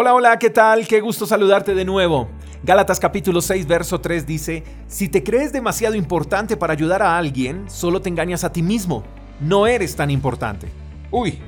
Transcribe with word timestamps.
Hola, 0.00 0.14
hola, 0.14 0.38
¿qué 0.38 0.48
tal? 0.48 0.86
Qué 0.86 1.00
gusto 1.00 1.26
saludarte 1.26 1.74
de 1.74 1.84
nuevo. 1.84 2.28
Gálatas 2.62 3.00
capítulo 3.00 3.40
6, 3.40 3.66
verso 3.66 4.00
3 4.00 4.24
dice, 4.24 4.62
Si 4.86 5.08
te 5.08 5.24
crees 5.24 5.52
demasiado 5.52 5.96
importante 5.96 6.56
para 6.56 6.72
ayudar 6.72 7.02
a 7.02 7.18
alguien, 7.18 7.68
solo 7.68 8.00
te 8.00 8.08
engañas 8.08 8.44
a 8.44 8.52
ti 8.52 8.62
mismo. 8.62 9.02
No 9.40 9.66
eres 9.66 9.96
tan 9.96 10.12
importante. 10.12 10.68
Uy. 11.10 11.40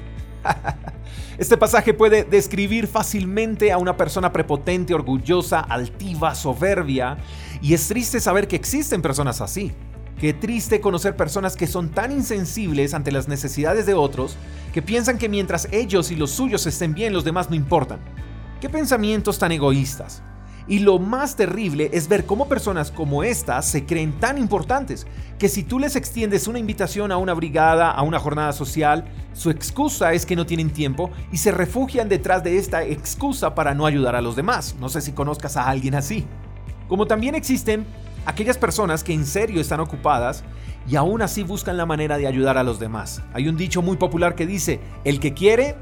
Este 1.39 1.57
pasaje 1.57 1.95
puede 1.95 2.25
describir 2.25 2.89
fácilmente 2.89 3.71
a 3.71 3.79
una 3.79 3.97
persona 3.97 4.33
prepotente, 4.33 4.95
orgullosa, 4.95 5.61
altiva, 5.61 6.35
soberbia, 6.35 7.19
y 7.63 7.73
es 7.73 7.87
triste 7.87 8.19
saber 8.19 8.49
que 8.49 8.57
existen 8.57 9.01
personas 9.01 9.41
así. 9.41 9.71
Qué 10.21 10.35
triste 10.35 10.81
conocer 10.81 11.15
personas 11.15 11.55
que 11.55 11.69
son 11.69 11.91
tan 11.91 12.11
insensibles 12.11 12.95
ante 12.95 13.13
las 13.13 13.29
necesidades 13.29 13.87
de 13.87 13.95
otros 13.95 14.37
que 14.73 14.83
piensan 14.83 15.19
que 15.19 15.29
mientras 15.29 15.69
ellos 15.71 16.11
y 16.11 16.17
los 16.17 16.33
suyos 16.33 16.67
estén 16.67 16.95
bien, 16.95 17.13
los 17.13 17.25
demás 17.25 17.49
no 17.49 17.55
importan. 17.55 18.01
Qué 18.61 18.69
pensamientos 18.69 19.39
tan 19.39 19.53
egoístas. 19.53 20.23
Y 20.69 20.81
lo 20.81 20.99
más 20.99 21.35
terrible 21.35 21.91
es 21.95 22.09
ver 22.09 22.27
cómo 22.27 22.47
personas 22.47 22.91
como 22.91 23.25
estas 23.25 23.67
se 23.67 23.87
creen 23.87 24.21
tan 24.21 24.37
importantes 24.37 25.07
que 25.39 25.49
si 25.49 25.63
tú 25.63 25.79
les 25.79 25.97
extiendes 25.97 26.47
una 26.47 26.59
invitación 26.59 27.11
a 27.11 27.17
una 27.17 27.33
brigada, 27.33 27.91
a 27.91 28.03
una 28.03 28.21
jornada 28.21 28.53
social, 28.53 29.07
su 29.33 29.49
excusa 29.51 30.13
es 30.13 30.27
que 30.27 30.37
no 30.37 30.45
tienen 30.45 30.71
tiempo 30.71 31.11
y 31.33 31.39
se 31.39 31.51
refugian 31.53 32.11
detrás 32.11 32.45
de 32.45 32.59
esta 32.59 32.85
excusa 32.85 33.55
para 33.55 33.75
no 33.75 33.87
ayudar 33.87 34.15
a 34.15 34.21
los 34.21 34.37
demás. 34.37 34.77
No 34.79 34.91
sé 34.91 35.01
si 35.01 35.13
conozcas 35.13 35.57
a 35.57 35.67
alguien 35.67 35.95
así. 35.95 36.27
Como 36.87 37.07
también 37.07 37.35
existen 37.35 37.87
aquellas 38.27 38.59
personas 38.59 39.03
que 39.03 39.15
en 39.15 39.25
serio 39.25 39.61
están 39.61 39.81
ocupadas 39.81 40.45
y 40.87 40.97
aún 40.97 41.23
así 41.23 41.43
buscan 41.43 41.79
la 41.79 41.87
manera 41.87 42.19
de 42.19 42.27
ayudar 42.27 42.59
a 42.59 42.63
los 42.63 42.79
demás. 42.79 43.23
Hay 43.33 43.49
un 43.49 43.57
dicho 43.57 43.81
muy 43.81 43.97
popular 43.97 44.35
que 44.35 44.47
dice, 44.47 44.81
el 45.05 45.19
que 45.19 45.33
quiere, 45.33 45.77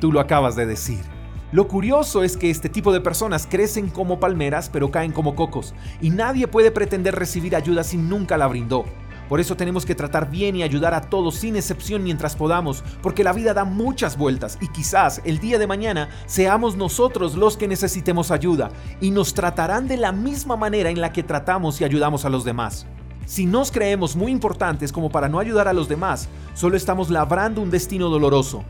tú 0.00 0.10
lo 0.10 0.18
acabas 0.18 0.56
de 0.56 0.66
decir. 0.66 1.17
Lo 1.50 1.66
curioso 1.66 2.22
es 2.22 2.36
que 2.36 2.50
este 2.50 2.68
tipo 2.68 2.92
de 2.92 3.00
personas 3.00 3.46
crecen 3.50 3.88
como 3.88 4.20
palmeras 4.20 4.68
pero 4.70 4.90
caen 4.90 5.12
como 5.12 5.34
cocos 5.34 5.74
y 5.98 6.10
nadie 6.10 6.46
puede 6.46 6.70
pretender 6.70 7.14
recibir 7.14 7.56
ayuda 7.56 7.84
si 7.84 7.96
nunca 7.96 8.36
la 8.36 8.46
brindó. 8.46 8.84
Por 9.30 9.40
eso 9.40 9.56
tenemos 9.56 9.86
que 9.86 9.94
tratar 9.94 10.30
bien 10.30 10.56
y 10.56 10.62
ayudar 10.62 10.92
a 10.92 11.00
todos 11.00 11.36
sin 11.36 11.56
excepción 11.56 12.04
mientras 12.04 12.36
podamos, 12.36 12.84
porque 13.02 13.24
la 13.24 13.32
vida 13.32 13.54
da 13.54 13.64
muchas 13.64 14.18
vueltas 14.18 14.58
y 14.60 14.68
quizás 14.68 15.22
el 15.24 15.38
día 15.38 15.58
de 15.58 15.66
mañana 15.66 16.10
seamos 16.26 16.76
nosotros 16.76 17.34
los 17.34 17.56
que 17.56 17.68
necesitemos 17.68 18.30
ayuda 18.30 18.70
y 19.00 19.10
nos 19.10 19.32
tratarán 19.32 19.88
de 19.88 19.96
la 19.96 20.12
misma 20.12 20.56
manera 20.56 20.90
en 20.90 21.00
la 21.00 21.12
que 21.12 21.22
tratamos 21.22 21.80
y 21.80 21.84
ayudamos 21.84 22.26
a 22.26 22.30
los 22.30 22.44
demás. 22.44 22.86
Si 23.24 23.46
nos 23.46 23.70
creemos 23.70 24.16
muy 24.16 24.32
importantes 24.32 24.92
como 24.92 25.10
para 25.10 25.28
no 25.30 25.38
ayudar 25.38 25.68
a 25.68 25.74
los 25.74 25.88
demás, 25.88 26.28
solo 26.52 26.76
estamos 26.76 27.08
labrando 27.08 27.62
un 27.62 27.70
destino 27.70 28.10
doloroso. 28.10 28.64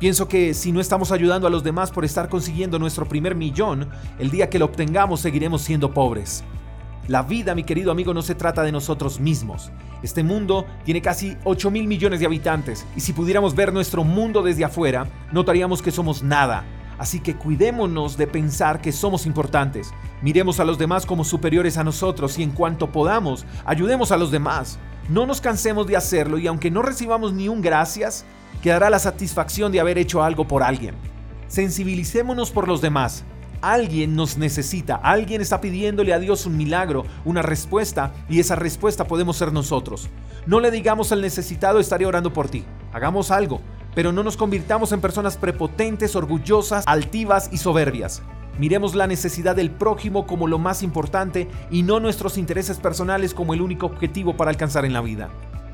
Pienso 0.00 0.28
que 0.28 0.54
si 0.54 0.72
no 0.72 0.80
estamos 0.80 1.12
ayudando 1.12 1.46
a 1.46 1.50
los 1.50 1.62
demás 1.62 1.90
por 1.90 2.06
estar 2.06 2.30
consiguiendo 2.30 2.78
nuestro 2.78 3.06
primer 3.06 3.34
millón, 3.34 3.90
el 4.18 4.30
día 4.30 4.48
que 4.48 4.58
lo 4.58 4.64
obtengamos 4.64 5.20
seguiremos 5.20 5.60
siendo 5.60 5.92
pobres. 5.92 6.42
La 7.06 7.22
vida, 7.22 7.54
mi 7.54 7.64
querido 7.64 7.92
amigo, 7.92 8.14
no 8.14 8.22
se 8.22 8.34
trata 8.34 8.62
de 8.62 8.72
nosotros 8.72 9.20
mismos. 9.20 9.70
Este 10.02 10.22
mundo 10.22 10.64
tiene 10.84 11.02
casi 11.02 11.36
8 11.44 11.70
mil 11.70 11.86
millones 11.86 12.18
de 12.18 12.24
habitantes 12.24 12.86
y 12.96 13.00
si 13.00 13.12
pudiéramos 13.12 13.54
ver 13.54 13.74
nuestro 13.74 14.02
mundo 14.02 14.42
desde 14.42 14.64
afuera, 14.64 15.06
notaríamos 15.32 15.82
que 15.82 15.90
somos 15.90 16.22
nada. 16.22 16.64
Así 16.96 17.20
que 17.20 17.36
cuidémonos 17.36 18.16
de 18.16 18.26
pensar 18.26 18.80
que 18.80 18.92
somos 18.92 19.26
importantes. 19.26 19.92
Miremos 20.22 20.60
a 20.60 20.64
los 20.64 20.78
demás 20.78 21.04
como 21.04 21.24
superiores 21.24 21.76
a 21.76 21.84
nosotros 21.84 22.38
y 22.38 22.42
en 22.42 22.52
cuanto 22.52 22.90
podamos, 22.90 23.44
ayudemos 23.66 24.12
a 24.12 24.16
los 24.16 24.30
demás. 24.30 24.78
No 25.10 25.26
nos 25.26 25.42
cansemos 25.42 25.86
de 25.86 25.98
hacerlo 25.98 26.38
y 26.38 26.46
aunque 26.46 26.70
no 26.70 26.80
recibamos 26.80 27.34
ni 27.34 27.48
un 27.48 27.60
gracias, 27.60 28.24
quedará 28.62 28.90
la 28.90 28.98
satisfacción 28.98 29.72
de 29.72 29.80
haber 29.80 29.98
hecho 29.98 30.22
algo 30.22 30.46
por 30.46 30.62
alguien. 30.62 30.94
Sensibilicémonos 31.48 32.50
por 32.50 32.68
los 32.68 32.80
demás. 32.80 33.24
Alguien 33.62 34.16
nos 34.16 34.38
necesita, 34.38 34.96
alguien 34.96 35.42
está 35.42 35.60
pidiéndole 35.60 36.14
a 36.14 36.18
Dios 36.18 36.46
un 36.46 36.56
milagro, 36.56 37.04
una 37.26 37.42
respuesta, 37.42 38.14
y 38.28 38.40
esa 38.40 38.56
respuesta 38.56 39.04
podemos 39.04 39.36
ser 39.36 39.52
nosotros. 39.52 40.08
No 40.46 40.60
le 40.60 40.70
digamos 40.70 41.12
al 41.12 41.20
necesitado 41.20 41.78
estaré 41.78 42.06
orando 42.06 42.32
por 42.32 42.48
ti. 42.48 42.64
Hagamos 42.92 43.30
algo, 43.30 43.60
pero 43.94 44.12
no 44.12 44.22
nos 44.22 44.38
convirtamos 44.38 44.92
en 44.92 45.02
personas 45.02 45.36
prepotentes, 45.36 46.16
orgullosas, 46.16 46.84
altivas 46.86 47.50
y 47.52 47.58
soberbias. 47.58 48.22
Miremos 48.58 48.94
la 48.94 49.06
necesidad 49.06 49.56
del 49.56 49.70
prójimo 49.70 50.26
como 50.26 50.46
lo 50.46 50.58
más 50.58 50.82
importante 50.82 51.48
y 51.70 51.82
no 51.82 52.00
nuestros 52.00 52.38
intereses 52.38 52.78
personales 52.78 53.34
como 53.34 53.54
el 53.54 53.60
único 53.60 53.86
objetivo 53.86 54.36
para 54.36 54.50
alcanzar 54.50 54.84
en 54.84 54.92
la 54.92 55.00
vida. 55.00 55.30